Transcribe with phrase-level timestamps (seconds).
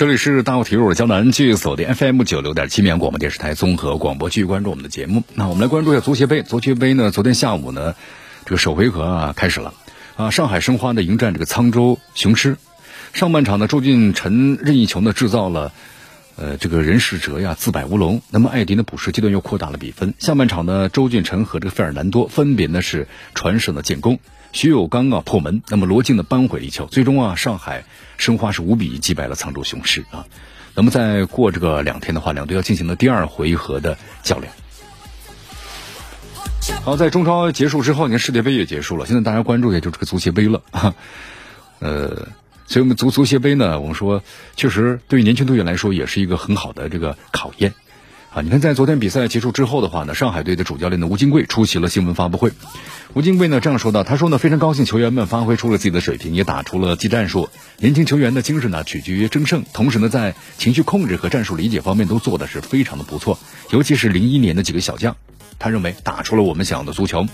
[0.00, 5.24] 这里是大话体育，我是江南，继续锁定 FM 九六点七绵阳广播电视台综合广播，继续关注我们的节目。
[5.34, 6.42] 那我们来关注一下足协杯。
[6.42, 7.94] 足协杯呢，昨天下午呢，
[8.46, 9.74] 这个首回合啊开始了
[10.16, 12.56] 啊，上海申花呢迎战这个沧州雄狮。
[13.12, 15.70] 上半场呢，周俊辰任意球呢制造了
[16.36, 20.14] 呃这个任世哲呀自摆乌龙，那么艾迪呢补时阶段又扩大了比分。
[20.18, 24.18] 下半场呢，周俊辰和这个费尔南多分别呢是传射的建功。
[24.52, 27.84] 徐有刚啊破门，那么罗晋呢扳回一球，最终啊上海
[28.18, 30.26] 申花是五比一击败了沧州雄狮啊。
[30.74, 34.52] 那么再过这个两天的话，两队要进行的第二回合的较量。
[36.84, 40.94] 好，在中超结束之后，你看世界杯也结束了，现在大家关注的就这个足协杯了啊。
[41.80, 42.28] 呃，
[42.66, 44.22] 所以我们足足协杯呢，我们说
[44.56, 47.74] 确实对于年轻队员来说也是一个很好的这个考验。
[48.32, 52.52] 啊，你看，在昨天比赛结束之后的话呢，上海队的主教练呢吴金贵出席了新闻发布会。
[53.12, 57.48] 吴金贵呢这样说道：“他说呢，非常高兴球员们发挥出了自己的水平，也打出了技战术。
[57.78, 63.36] 年轻球员的精神呢取决于争胜，同时呢，在情绪控制和战术理解方面都做的是非常的不错。
[63.70, 65.16] 尤其是零一年的几个小将，
[65.58, 67.26] 他认为打出了我们想要的足球。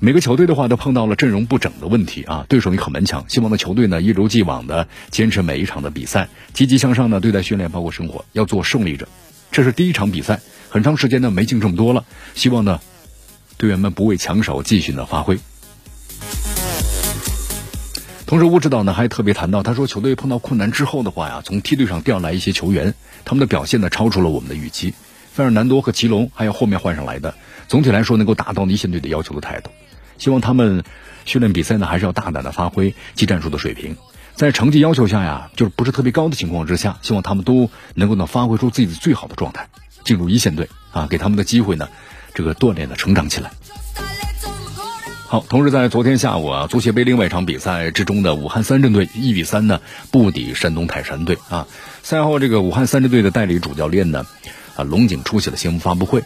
[0.00, 3.24] 每个球队的话都碰到了阵容不整的问题啊，对手也很顽强。
[3.28, 9.08] 希望呢球队呢一如既往的坚持每一场的比赛，积极向上呢对待训练，包括生活，要做胜利者。
[9.56, 12.04] 这是第一场比赛。”很长时间呢没进这么多了，
[12.34, 12.78] 希望呢
[13.56, 15.38] 队员们不畏强手，继续的发挥。
[18.26, 22.92] 同时，吴指导呢还特别谈到，他说球队碰到困难之后的话呀，从梯队上调来一些球员，
[23.24, 24.92] 他们的表现呢超出了我们的预期。
[25.32, 27.34] 费尔南多和奇隆还有后面换上来的，
[27.66, 29.70] 总体来说能够达到一线队的要求的态度。
[30.18, 30.84] 希望他们
[31.24, 33.96] 训练比赛呢还是要大胆的发挥技战术的水平，
[34.36, 39.68] 在成绩要求下呀，就是不是特别高的情况之下，希望他们都能够呢发挥出自己的最好的状态。
[40.04, 41.88] 进入一线队啊，给他们的机会呢，
[42.34, 43.50] 这个锻炼的成长起来。
[45.26, 49.80] 好，同时在昨天下午啊，足协杯另外一场比赛之中的武汉三镇队一比三呢
[50.12, 51.66] 不敌山东泰山队啊。
[52.02, 54.26] 赛后，这个武汉三镇队的代理主教练呢
[54.76, 56.22] 啊龙井出席了新闻发布会。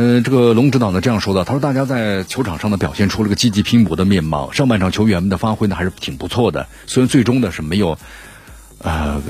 [0.00, 7.98] 嗯，这个龙指导呢这样说的，他说大家在球场上呢表现出了个积极拼搏的面貌，上半场球员们的发挥呢还是挺不错的，虽然最终呢是没有
[8.80, 9.20] 啊。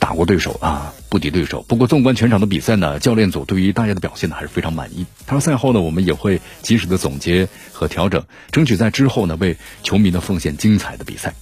[0.00, 1.62] 打过对手啊，不敌对手。
[1.68, 5.04] 不过，纵观全场的比赛呢，教练组对于大家的表现呢还是非常满意。
[5.26, 11.34] 他说，赛后呢，我们也会及时的总结和调整，争取在之后呢为球迷呢奉献精彩的比赛。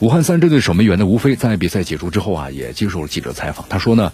[0.00, 3.64] 武汉三支队守门员呢，吴飞在比赛结束之后啊，也接受了记者采访。
[3.70, 4.12] 他说呢，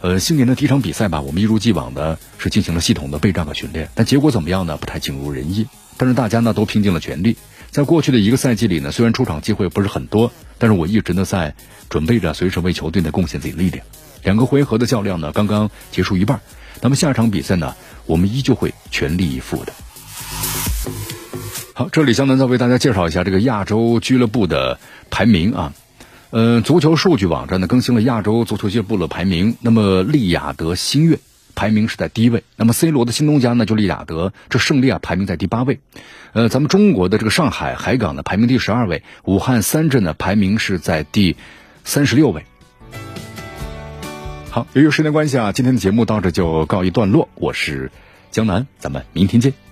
[0.00, 4.76] 呃，新年的第一场比赛吧，我们一如既往的是进行了系统的备战和训练，但结果怎么样呢？
[4.76, 5.66] 不太尽如人意。
[5.96, 7.36] 但是大家呢都拼尽了全力。
[7.70, 11.54] 在过去的一个赛季里呢，虽然出场机会不是很多，但是我一直呢在
[11.88, 13.84] 准备着，随时为球队呢贡献自己力量。
[14.22, 16.40] 两个回合的较量呢刚刚结束一半，
[16.82, 17.74] 那么下场比赛呢，
[18.04, 19.72] 我们依旧会全力以赴的。
[21.72, 24.78] 好，这里江南再为大家介绍一下这个亚洲俱乐部的
[25.10, 25.74] 排名啊，
[26.30, 31.18] 呃，足球数据网站呢更新了亚洲足球俱乐部的排名，那么利雅得新月。
[31.54, 35.80] 排名是在第一位，那么 C 罗的新东家呢就利雅得，这胜利啊排名在第八位，
[36.34, 41.34] 呃，咱们中国的这个上海海港呢排名第十二位，武汉三镇呢排名是在第
[41.82, 42.44] 三十六位。
[44.50, 47.90] 好，由于时间关系啊，今天的节目到这就告一段落，我是
[48.30, 49.65] 江南，咱们明天见。